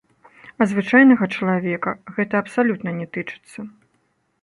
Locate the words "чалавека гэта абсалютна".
1.35-2.89